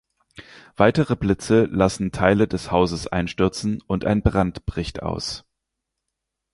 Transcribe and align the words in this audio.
Weitere 0.77 1.15
Blitze 1.15 1.65
lassen 1.65 2.11
Teile 2.11 2.47
des 2.47 2.71
Hauses 2.71 3.05
einstürzen 3.05 3.83
und 3.85 4.03
ein 4.03 4.23
Brand 4.23 4.65
bricht 4.65 5.03
aus. 5.03 5.45